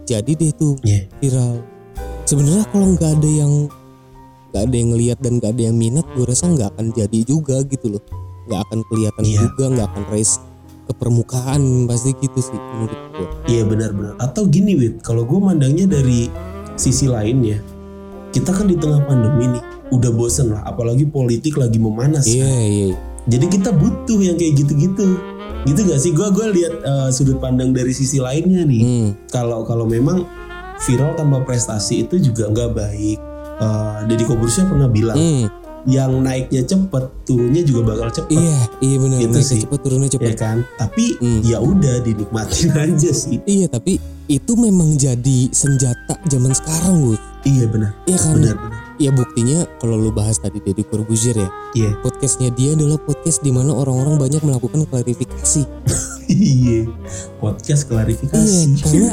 [0.03, 1.07] jadi deh tuh Iya.
[1.19, 1.63] viral.
[2.23, 3.53] Sebenarnya kalau nggak ada yang
[4.49, 7.61] nggak ada yang ngeliat dan nggak ada yang minat gue rasa nggak akan jadi juga
[7.63, 8.03] gitu loh.
[8.49, 9.37] Nggak akan kelihatan Iya.
[9.45, 10.35] juga nggak akan raise
[10.89, 14.17] ke permukaan pasti gitu sih menurut gue Iya benar-benar.
[14.17, 16.25] Atau gini wit, kalau gue mandangnya dari
[16.73, 17.59] sisi lain ya,
[18.29, 22.29] kita kan di tengah pandemi nih, udah bosen lah, apalagi politik lagi memanas.
[22.29, 22.69] iya kan.
[22.69, 22.95] iya
[23.29, 25.17] Jadi kita butuh yang kayak gitu-gitu.
[25.67, 26.15] Gitu gak sih?
[26.15, 28.81] Gue gue lihat eh, sudut pandang dari sisi lainnya nih.
[28.81, 30.25] Hmm, Kalau kalau memang
[30.79, 33.19] viral tanpa prestasi itu juga nggak baik.
[33.59, 35.45] Eh Deddy Kobursya pernah bilang, hmm,
[35.85, 38.33] yang naiknya cepet, turunnya juga bakal cepet.
[38.33, 39.61] iya iya benar Gitu naiknya sih.
[39.63, 40.57] cepet turunnya cepet Ya kan?
[40.75, 41.39] Tapi Hmm.
[41.41, 43.39] ya udah dinikmatin aja sih.
[43.41, 47.21] Iya tapi itu memang jadi senjata zaman sekarang Gus.
[47.41, 48.33] Iya benar, Iya kan?
[48.35, 48.77] benar-benar.
[48.99, 51.47] Ya buktinya kalau lu bahas tadi Deddy Corbuzier ya.
[51.73, 51.95] Iya.
[51.99, 55.63] Podcastnya dia adalah podcast di mana orang-orang banyak melakukan klarifikasi.
[56.29, 56.85] Iya,
[57.39, 58.37] podcast klarifikasi.
[58.37, 59.09] Iya karena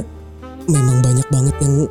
[0.67, 1.89] memang banyak banget yang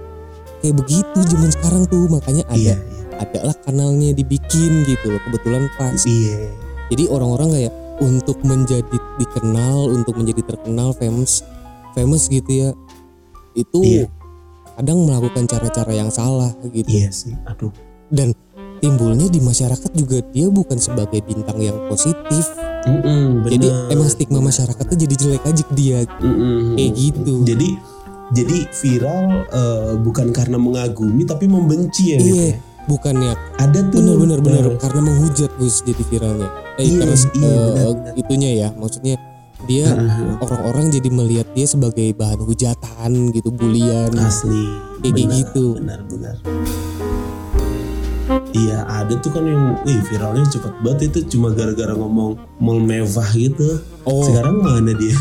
[0.61, 2.77] kayak begitu zaman sekarang tuh makanya ada iya,
[3.17, 5.97] ada lah kanalnya dibikin gitu loh kebetulan pas.
[6.03, 6.51] iya,
[6.87, 11.41] Jadi orang-orang kayak untuk menjadi dikenal, untuk menjadi terkenal, famous,
[11.91, 12.69] famous gitu ya.
[13.53, 14.05] Itu Iya.
[14.75, 16.87] kadang melakukan cara-cara yang salah gitu.
[16.87, 17.31] iya sih.
[17.47, 17.71] Aduh,
[18.05, 18.35] Dan
[18.77, 22.43] timbulnya di masyarakat juga dia bukan sebagai bintang yang positif.
[22.85, 23.89] Mm-mm, Jadi bener.
[23.89, 25.99] emang stigma masyarakatnya jadi jelek aja ke dia.
[26.21, 26.75] Mm-mm.
[26.77, 27.33] kayak gitu.
[27.41, 27.69] Jadi
[28.29, 32.17] jadi viral eh, bukan karena mengagumi tapi membenci ya.
[32.19, 32.91] Wit, Iya, ya?
[32.91, 33.97] bukannya Ada tuh.
[33.97, 36.49] bener-bener bener eh, karena menghujat Gus jadi viralnya.
[36.75, 38.13] Eh Iya, karena iya, eh, benar-benar.
[38.15, 39.15] itunya ya, maksudnya
[39.65, 44.13] dia eh, orang-orang jadi melihat dia sebagai bahan hujatan gitu, bulian.
[44.15, 44.69] asli.
[45.01, 45.65] Kayak Benar, gitu.
[45.75, 46.35] Benar-benar.
[48.51, 53.29] Iya ada tuh kan yang wih viralnya cepet banget itu cuma gara-gara ngomong mall mewah
[53.31, 53.77] gitu.
[54.01, 55.13] Oh, Sekarang mana dia?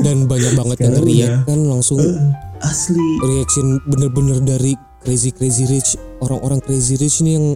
[0.00, 1.48] dan banyak banget yang react udah.
[1.48, 2.16] kan langsung Eh,
[2.60, 3.08] asli.
[3.22, 5.98] reaction bener-bener dari crazy crazy rich.
[6.18, 7.46] Orang-orang crazy rich nih yang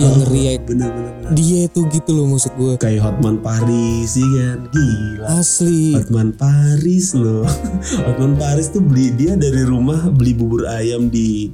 [0.00, 1.28] yang Oh, react bener-bener.
[1.36, 4.64] dia itu gitu loh maksud gue kayak Hotman Paris sih kan?
[4.72, 5.24] Gila.
[5.36, 5.92] Asli.
[5.92, 7.44] Hotman Paris loh.
[8.08, 11.52] Hotman Paris tuh beli dia dari rumah beli bubur ayam di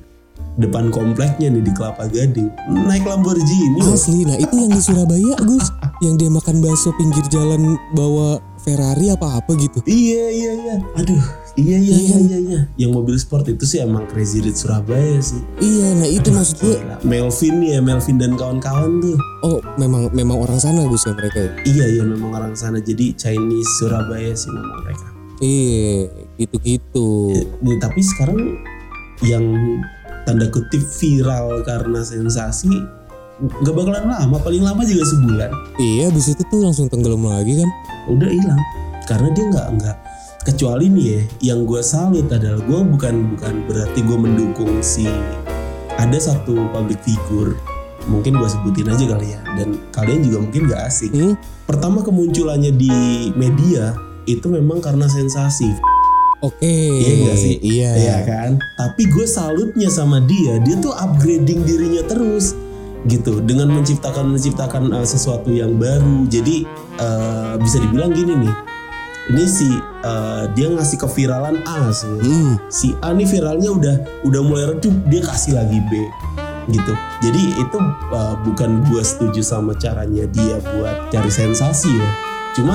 [0.56, 2.48] depan kompleknya nih di Kelapa Gading.
[2.88, 3.80] Naik Lamborghini.
[3.84, 5.68] Asli nah itu yang di Surabaya Gus.
[6.04, 9.78] Yang dia makan bakso pinggir jalan bawa Ferrari apa apa gitu.
[9.86, 10.74] Iya iya iya.
[10.98, 12.18] Aduh iya iya Iya iya.
[12.18, 12.60] iya iya.
[12.76, 15.40] Yang mobil sport itu sih emang crazy rich Surabaya sih.
[15.62, 16.76] Iya nah itu maksud gue.
[17.06, 19.16] Melvin ya Melvin dan kawan-kawan tuh.
[19.44, 21.52] Oh memang memang orang sana Gus ya mereka ya?
[21.64, 22.82] Iya iya memang orang sana.
[22.82, 25.06] Jadi Chinese Surabaya sih memang mereka.
[25.40, 26.08] Iya
[26.40, 27.08] gitu-gitu.
[27.60, 28.56] Nih, tapi sekarang
[29.24, 29.44] yang
[30.26, 32.82] tanda kutip viral karena sensasi
[33.36, 35.50] nggak bakalan lama paling lama juga sebulan.
[35.78, 37.70] Iya abis itu tuh langsung tenggelam lagi kan?
[38.10, 38.60] Udah hilang
[39.06, 39.96] karena dia nggak nggak
[40.42, 41.20] kecuali nih ya
[41.54, 45.06] yang gue salut adalah gue bukan bukan berarti gue mendukung si
[45.96, 47.54] ada satu public figure
[48.06, 51.14] mungkin gue sebutin aja kali ya dan kalian juga mungkin nggak asing.
[51.14, 51.34] Hmm?
[51.66, 52.94] pertama kemunculannya di
[53.34, 53.90] media
[54.30, 55.66] itu memang karena sensasi
[56.40, 57.54] oke Iya nggak sih?
[57.62, 58.50] iya Iya kan?
[58.76, 62.52] Tapi gue salutnya sama dia, dia tuh upgrading dirinya terus
[63.06, 66.26] gitu dengan menciptakan menciptakan uh, sesuatu yang baru.
[66.26, 66.66] Jadi
[66.98, 68.54] uh, bisa dibilang gini nih.
[69.26, 69.66] Ini si
[70.06, 72.06] uh, dia ngasih keviralan A sih.
[72.06, 76.06] Hmm, Si A nih viralnya udah udah mulai redup, dia kasih lagi B
[76.66, 76.92] gitu.
[77.22, 77.78] Jadi itu
[78.10, 82.10] uh, bukan gue setuju sama caranya dia buat cari sensasi ya.
[82.58, 82.74] Cuma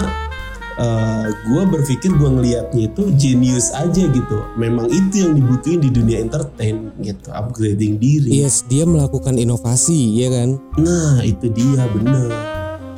[1.43, 4.38] gue berpikir gue ngelihatnya itu genius aja gitu.
[4.55, 8.29] Memang itu yang dibutuhin di dunia entertain gitu, upgrading diri.
[8.38, 12.29] yes dia melakukan inovasi ya kan Nah itu dia bener.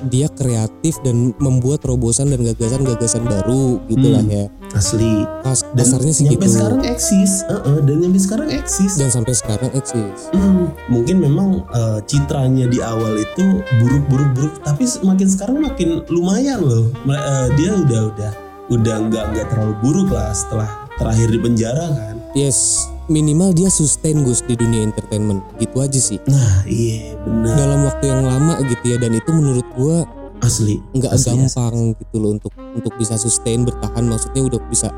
[0.03, 4.35] dia kreatif dan membuat terobosan dan gagasan-gagasan baru gitu lah Hmm.
[4.35, 5.23] ya Asli.
[5.39, 8.91] Kas, Dan kasarnya sih nyampe gitu sekarang eksis, Heeh, dan nyampe sekarang eksis.
[8.97, 15.27] dan sampai sekarang eksis Hmm, mungkin memang eh, citranya di awal itu buruk-buruk-buruk, tapi makin
[15.27, 16.91] sekarang makin lumayan loh.
[17.07, 18.31] Eh, dia udah udah
[18.71, 22.15] udah nggak nggak terlalu buruk lah setelah terakhir di penjara kan.
[22.33, 25.43] Yes minimal dia sustain Gus di dunia entertainment.
[25.59, 26.19] Gitu aja sih.
[26.27, 27.55] Nah iya benar.
[27.59, 30.07] Dalam waktu yang lama gitu ya dan itu menurut gua
[30.43, 34.03] asli nggak Asli, gampang gitu loh untuk untuk bisa sustain bertahan.
[34.07, 34.89] Maksudnya udah bisa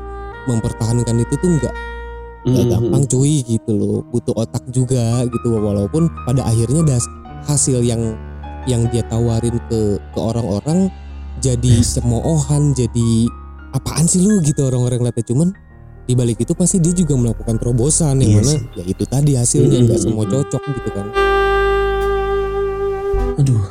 [0.46, 1.74] mempertahankan itu tuh nggak
[2.46, 2.72] nggak Mhm.
[2.72, 7.02] gampang cuy gitu loh butuh otak juga gitu walaupun pada akhirnya das
[7.44, 8.14] hasil yang
[8.70, 10.86] yang dia tawarin ke ke orang-orang
[11.42, 11.98] jadi Yes.
[11.98, 13.26] cemoohan jadi
[13.74, 15.48] apaan sih lu gitu orang-orang lihatnya cuman
[16.06, 19.78] di balik itu pasti dia juga melakukan terobosan yang Iya mana ya itu tadi hasilnya
[19.82, 21.06] nggak semua cocok gitu kan.
[23.36, 23.64] Aduh.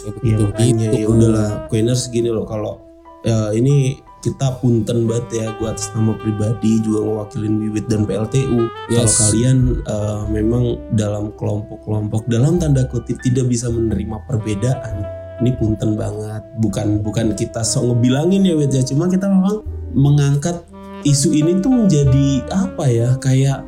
[0.00, 0.98] Ya begitu makanya gitu.
[0.98, 2.80] ya udahlah Queeners gini loh kalau
[3.22, 8.68] ya ini kita punten banget ya gue atas nama pribadi juga mewakilin Wiwit dan PLTU
[8.68, 9.16] kalau Yes.
[9.16, 16.44] kalian eh, memang dalam kelompok-kelompok dalam tanda kutip tidak bisa menerima perbedaan ini punten banget.
[16.60, 18.84] Bukan bukan kita sok ngebilangin ya Wit ya.
[18.84, 19.64] Cuma kita memang
[19.96, 20.60] mengangkat
[21.02, 23.64] isu ini tuh menjadi apa ya kayak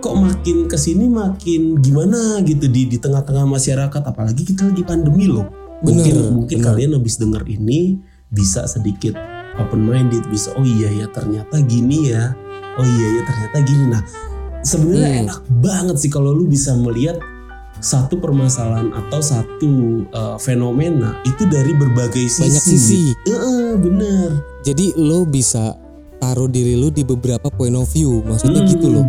[0.00, 4.02] kok makin ke sini makin gimana gitu di di tengah-tengah masyarakat.
[4.02, 5.44] Apalagi kita lagi pandemi loh.
[5.84, 6.66] Bener, mungkin mungkin bener.
[6.72, 8.00] kalian habis denger ini
[8.32, 12.32] bisa sedikit open minded bisa oh iya ya ternyata gini ya.
[12.78, 13.84] Oh iya ya ternyata gini.
[13.90, 14.02] Nah
[14.60, 15.20] sebenarnya Hmm.
[15.28, 17.16] enak banget sih kalau lu bisa melihat
[17.80, 22.44] satu permasalahan atau satu uh, fenomena itu dari berbagai sisi.
[22.44, 23.02] Banyak sisi.
[23.24, 24.28] Heeh, bener.
[24.60, 25.72] Jadi lo bisa
[26.20, 28.70] taruh diri lo di beberapa point of view maksudnya Hmm.
[28.72, 29.08] gitu loh.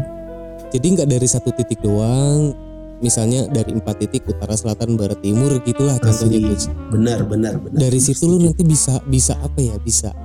[0.71, 2.55] Jadi nggak dari satu titik doang
[3.01, 6.53] misalnya dari empat titik utara selatan barat timur gitulah contohnya
[6.93, 7.75] benar benar benar.
[7.75, 10.15] Dari situ lo nanti bisa bisa apa ya bisa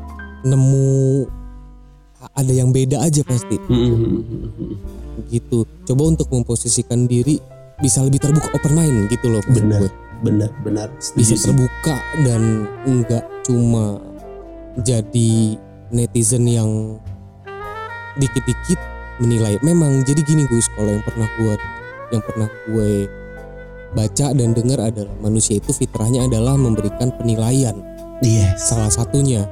[0.47, 1.27] nemu
[2.33, 3.59] ada yang beda aja pasti.
[3.67, 4.23] Hmm,
[5.29, 5.67] gitu.
[5.85, 7.39] Coba untuk memposisikan diri
[7.83, 9.85] bisa lebih terbuka open mind gitu loh Benar.
[9.85, 9.91] gue.
[10.25, 10.89] benar benar.
[11.13, 14.01] Bisa terbuka dan enggak cuma
[14.81, 15.61] jadi
[15.93, 16.97] netizen yang
[18.17, 18.81] dikit-dikit
[19.21, 19.61] menilai.
[19.61, 21.55] Memang jadi gini Gus, kalau yang pernah gue
[22.17, 23.11] yang pernah gue
[23.93, 27.77] baca dan dengar adalah manusia itu fitrahnya adalah memberikan penilaian.
[28.25, 28.73] Yes.
[28.73, 29.45] Salah satunya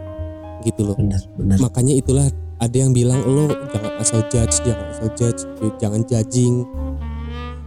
[0.64, 0.96] gitu loh.
[0.96, 2.26] benar benar Makanya itulah
[2.58, 5.40] ada yang bilang lo jangan asal judge, jangan asal judge,
[5.76, 6.64] jangan judging,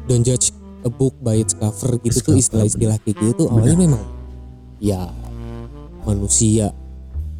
[0.09, 0.49] don't judge
[0.85, 4.03] a book by its cover gitu Its tuh istilah-istilah kayak gitu tuh awalnya memang
[4.79, 5.11] ya
[6.07, 6.71] manusia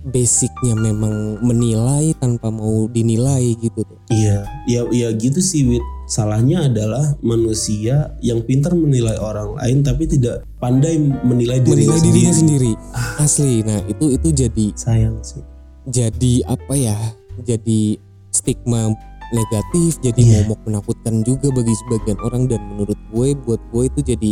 [0.08, 4.00] basicnya memang menilai tanpa mau dinilai gitu tuh.
[4.08, 5.84] Iya, ya, ya gitu sih Wit.
[6.08, 12.08] Salahnya adalah manusia yang pintar menilai orang lain tapi tidak pandai menilai dirinya menilai sendiri.
[12.16, 12.72] dirinya sendiri.
[13.20, 13.54] Asli.
[13.68, 15.44] Nah, itu itu jadi Sayang sih.
[15.86, 16.96] jadi apa ya?
[17.44, 18.00] Jadi
[18.32, 18.96] stigma
[19.30, 20.36] negatif, jadi Iya.
[20.48, 24.32] momok menakutkan juga bagi sebagian orang dan menurut gue buat gue itu jadi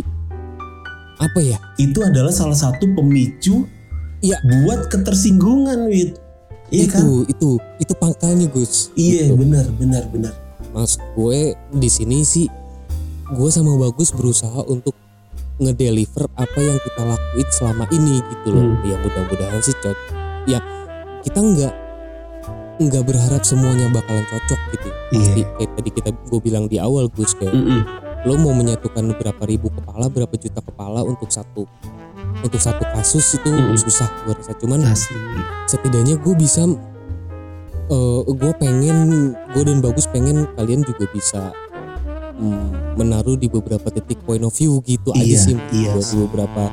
[1.18, 1.60] apa ya?
[1.76, 3.68] Itu adalah salah satu pemicu
[4.24, 4.40] Iya.
[4.64, 6.16] buat ketersinggungan Wit.
[6.72, 7.04] Iya itu kan?
[7.28, 8.96] itu itu pangkalnya Gus.
[8.96, 9.36] Iya, Gitu.
[9.38, 10.34] benar, benar, benar.
[10.76, 12.52] Maksud gue di sini sih
[13.26, 14.94] gue sama Bagus berusaha untuk
[15.56, 18.76] ngedeliver apa yang kita lakuin selama ini gitu loh.
[18.76, 18.84] Hmm.
[18.84, 20.12] Ya mudah-mudahan sih cocok.
[20.46, 20.60] Ya
[21.24, 21.74] kita nggak
[22.76, 24.90] nggak berharap semuanya bakalan cocok gitu.
[25.16, 25.48] Pasti Iya.
[25.56, 27.82] kayak tadi kita gue bilang di awal Gus kayak Mm-mm.
[28.28, 31.64] lo mau menyatukan berapa ribu kepala, berapa juta kepala untuk satu
[32.44, 33.80] untuk satu kasus itu Mm-mm.
[33.80, 34.52] susah gue rasa.
[34.60, 35.16] Cuman Asli.
[35.72, 36.68] setidaknya gue bisa
[37.86, 38.98] eh gue pengen
[39.54, 41.42] gue dan bagus pengen kalian juga bisa
[42.36, 46.64] mm, menaruh di beberapa titik point of view gitu aja Iya, sih iya buat beberapa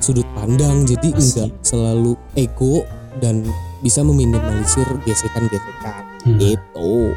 [0.00, 2.84] sudut pandang jadi enggak selalu ego
[3.20, 3.44] dan
[3.80, 6.42] bisa meminimalisir gesekan-gesekan Hmm.
[6.42, 7.14] gitu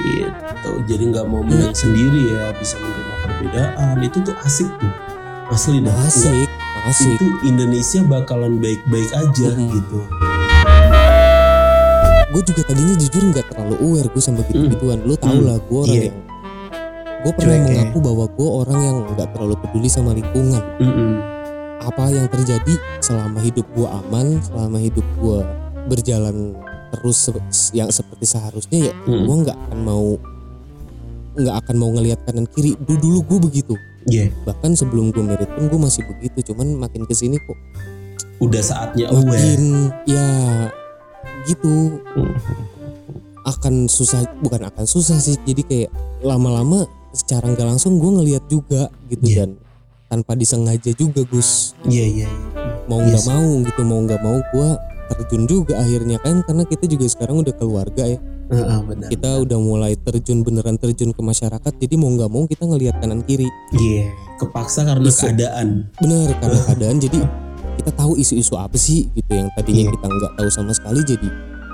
[0.00, 0.70] Gitu.
[0.88, 3.94] Jadi nggak mau menang sendiri ya, bisa menerima perbedaan.
[4.00, 4.92] Itu tuh asik tuh.
[5.52, 5.92] Asli dah.
[6.08, 6.48] Asik
[6.88, 9.68] asik Itu Indonesia bakalan baik-baik aja Mm-mm.
[9.70, 9.98] gitu.
[12.32, 15.44] Gue juga tadinya jujur nggak terlalu aware gue sama gitu-gituan lu tau Hmm.
[15.44, 16.04] lah gue orang Iya.
[16.06, 16.18] yang
[17.22, 17.68] gue pernah Cuek ya.
[17.70, 21.10] mengaku bahwa gue orang yang nggak terlalu peduli sama lingkungan Mm-mm.
[21.80, 25.38] apa yang terjadi selama hidup gue aman selama hidup gue
[25.86, 26.56] berjalan
[26.90, 27.16] terus
[27.48, 29.22] se- yang seperti seharusnya ya Mm.
[29.22, 30.06] gue nggak akan mau
[31.32, 34.34] nggak akan mau ngelihat kanan kiri dulu dulu gue begitu Iya.
[34.42, 37.54] bahkan sebelum gue merit pun gue masih begitu cuman makin ke sini kok
[38.38, 39.22] Udah saatnya aware.
[39.24, 39.62] makin
[40.04, 40.26] ya
[41.44, 41.98] gitu
[43.42, 45.90] akan susah bukan akan susah sih jadi kayak
[46.22, 49.36] lama-lama secara nggak langsung gue ngelihat juga gitu Iya.
[49.44, 49.50] dan
[50.08, 52.28] tanpa disengaja juga Gus Iya iya.
[52.86, 53.28] mau Iya nggak sih.
[53.28, 54.68] mau gitu mau nggak mau gue
[55.10, 59.08] terjun juga akhirnya kan karena kita juga sekarang udah keluarga ya Heeh, benar.
[59.08, 63.20] kita udah mulai terjun beneran terjun ke masyarakat jadi mau nggak mau kita ngelihat kanan
[63.20, 64.12] kiri Iya.
[64.38, 65.26] Kepaksa karena Isu.
[65.26, 65.90] keadaan.
[65.96, 67.18] bener karena keadaan jadi
[67.74, 69.92] kita tahu isu-isu apa sih gitu yang tadinya Iya.
[69.92, 71.30] kita nggak tahu sama sekali jadi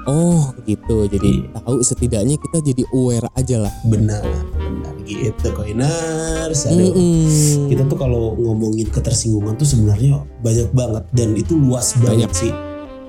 [0.08, 1.04] Oh gitu.
[1.04, 1.60] Jadi Iya.
[1.60, 3.74] tahu setidaknya kita jadi aware aja lah.
[3.84, 4.24] benar
[4.56, 7.68] benar gitu koiners aduh Mm-mm.
[7.68, 12.52] kita tuh kalau ngomongin ketersinggungan tuh sebenarnya banyak banget dan itu luas banget sih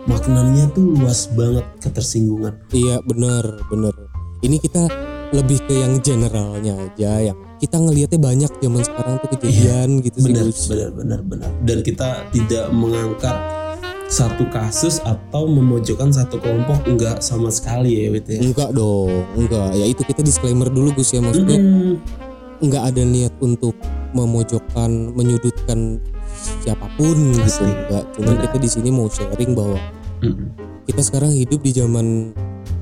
[0.06, 3.96] maknanya tuh luas banget ketersinggungan Iya bener bener.
[4.40, 4.88] Ini kita
[5.30, 10.34] lebih ke yang generalnya aja yang kita ngelihatnya banyak zaman sekarang tuh kejadian gitu sih
[10.34, 10.62] benar Gus.
[10.66, 13.38] benar benar benar dan kita tidak mengangkat
[14.10, 19.78] satu kasus atau memojokkan satu kelompok enggak sama sekali ya Wit ya Enggak dong, enggak.
[19.78, 22.02] Ya itu kita disclaimer dulu Gus ya maksudnya Mm-mm.
[22.58, 23.78] enggak ada niat untuk
[24.18, 26.02] memojokkan, menyudutkan
[26.66, 27.46] siapa pun gitu.
[27.46, 27.70] Pasti.
[27.70, 28.04] Enggak.
[28.18, 28.44] Cuman Benar.
[28.50, 29.78] kita di sini mau sharing bahwa
[30.26, 30.48] Mm-mm.
[30.90, 32.34] kita sekarang hidup di zaman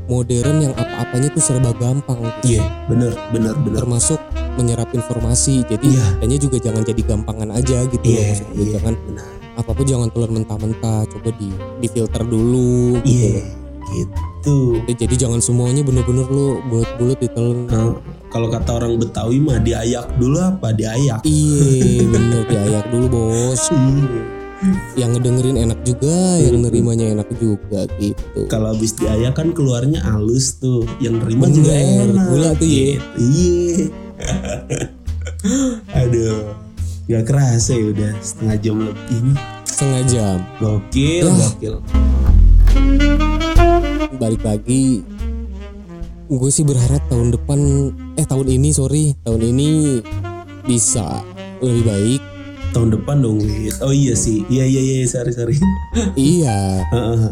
[0.07, 2.19] modern yang apa-apanya tuh serba gampang.
[2.41, 4.19] Iya benar benar benar Termasuk
[4.57, 5.61] menyerap informasi.
[5.67, 8.01] Jadi kitanya juga jangan jadi gampangan aja gitu.
[8.01, 8.63] loh, iya maksud gue.
[8.63, 11.01] iya Jangan benar apa-apa jangan telan mentah-mentah.
[11.11, 12.97] Coba di difilter dulu.
[13.03, 13.45] iya loh.
[13.87, 17.67] gitu Ya, Jadi jangan semuanya bener-bener lu bulat-bulat ditelan.
[17.67, 17.95] Nah,
[18.27, 24.36] kalau kata orang Betawi mah diayak dulu apa diayak Iya bener diayak dulu bos Iya.
[24.97, 28.49] Yang ngedengerin enak juga Yang nerimanya enak juga gitu.
[28.49, 32.25] Kalau habis diayak kan keluarnya halus tuh yang nerima Bener, juga enak.
[32.33, 32.97] gula tuh, ya.
[33.21, 33.77] Iya
[35.93, 36.57] aduh
[37.07, 39.21] Gak kerasa ya udah setengah jam lebih.
[39.63, 40.37] Setengah jam.
[40.59, 41.37] Gokil, Yah.
[41.39, 41.75] gokil.
[44.19, 45.05] Balik lagi.
[46.27, 47.59] Gue sih berharap tahun depan
[48.19, 50.03] Eh tahun ini sorry Tahun ini
[50.67, 51.23] Bisa
[51.63, 52.21] lebih baik
[52.77, 54.45] Tahun depan dong Wit Oh iya sih.
[54.45, 55.57] Iya iya iya sorry sorry.
[56.13, 56.85] Iya.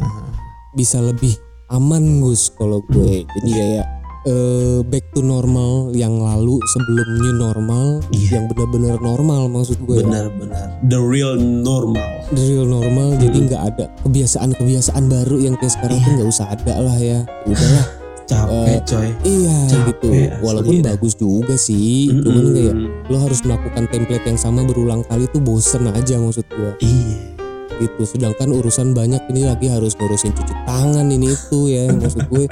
[0.80, 1.38] Bisa lebih
[1.70, 3.22] aman Gus Kalau gue.
[3.24, 3.86] Jadi kayak
[4.26, 8.42] eh, Back to normal Yang lalu sebelum new normal Iya.
[8.42, 12.10] Yang benar-benar normal maksud gue Benar-benar The real normal.
[12.34, 16.74] The real normal jadi nggak ada kebiasaan-kebiasaan baru yang kayak sekarang tuh nggak usah ada
[16.82, 17.54] lah ya Ya.
[17.54, 17.86] Udahlah
[18.26, 20.84] Capek coy iya Capek gitu asli walaupun dah.
[20.92, 22.22] bagus juga sih Mm-mm.
[22.22, 26.74] cuman kayak lo harus melakukan template yang sama berulang kali tuh bosen aja maksud gua
[26.78, 27.38] Iya
[27.76, 32.48] gitu sedangkan urusan banyak ini lagi harus ngurusin cuci tangan ini itu ya maksud gue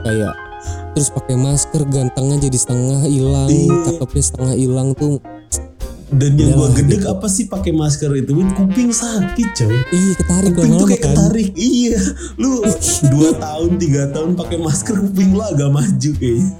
[0.00, 0.32] kayak
[0.92, 3.76] terus pakai masker gantengnya jadi setengah hilang Iya.
[3.90, 5.18] cakepnya setengah hilang tuh
[6.10, 7.12] Dan yang gua Udah lah, gedek gitu.
[7.14, 8.34] apa sih pakai masker itu?
[8.34, 9.78] Wit kuping sakit coy.
[9.94, 11.48] Ih ketarik kuping tuh lama-lama kayak kan ketarik.
[11.54, 11.98] Iya.
[12.34, 12.50] Lu
[13.14, 16.50] dua tahun tiga tahun pakai masker kuping lu agak maju kayaknya.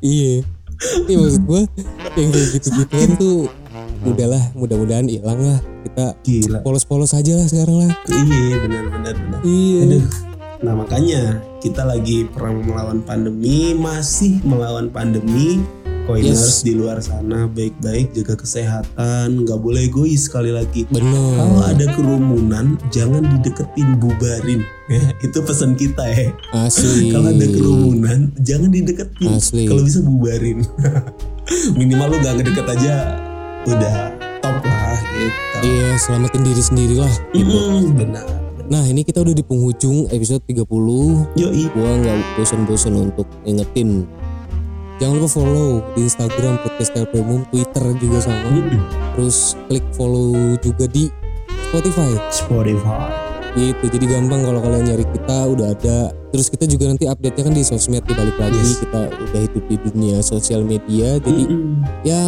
[0.00, 0.34] Iya.
[1.08, 1.62] Iya maksud gue
[2.20, 3.48] yang kayak gitu-gituan tuh
[4.04, 5.60] udahlah mudah-mudahan hilang lah.
[5.88, 7.92] Kita polos-polos aja lah sekarang lah.
[8.08, 9.40] iya benar benar benar.
[9.44, 9.80] Iya.
[9.84, 10.04] aduh.
[10.64, 15.60] Nah makanya kita lagi perang melawan pandemi masih melawan pandemi
[16.06, 16.62] Coiners Yes.
[16.62, 21.10] di luar sana baik-baik jaga kesehatan nggak boleh egois sekali lagi Bener.
[21.34, 27.10] kalau ada kerumunan jangan dideketin bubarin ya itu pesan kita ya Asli.
[27.14, 29.66] kalau ada kerumunan jangan dideketin Asli.
[29.66, 30.62] kalau bisa bubarin
[31.78, 32.94] minimal lu gak ngedeket aja
[33.64, 33.96] udah
[34.40, 37.14] top lah gitu Iya selamatin diri sendiri lah.
[37.32, 37.48] Gitu.
[37.48, 38.26] Mm, benar
[38.66, 40.68] Nah ini kita udah di penghujung episode 30
[41.34, 44.04] yoi Gua nggak bosan-bosan untuk ingetin
[44.96, 48.48] Jangan lupa follow di Instagram Podcast Umum, Twitter juga sama.
[48.48, 48.80] Mm-mm.
[49.12, 51.12] Terus klik follow juga di
[51.68, 52.16] Spotify.
[52.32, 57.40] Spotify gitu jadi gampang kalau kalian nyari kita udah ada terus kita juga nanti update
[57.40, 58.84] nya kan di sosmed di balik lagi Yes.
[58.84, 61.80] kita udah hidup di dunia sosial media jadi Mm-mm.
[62.04, 62.20] ya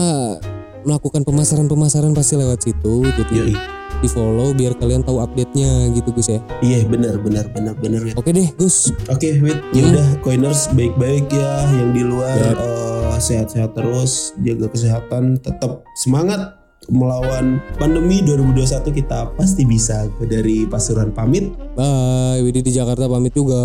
[0.88, 3.54] melakukan pemasaran-pemasaran pasti lewat situ jadi Yoi.
[3.98, 8.00] Di follow biar kalian tahu update nya gitu Gus ya Iya benar benar benar benar
[8.00, 8.14] Wit.
[8.14, 9.92] oke deh Gus Oke Wit, ya Hmm.
[9.92, 16.54] udah coiners baik-baik ya yang di luar eh, sehat-sehat terus, jaga kesehatan, tetap semangat
[16.88, 20.06] melawan pandemi 2021 kita pasti bisa.
[20.20, 21.50] Dari Pasuruan pamit.
[21.74, 23.58] bye Widi di Jakarta pamit juga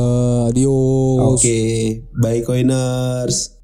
[0.50, 1.60] adios Oke,
[2.12, 3.63] bye coiners.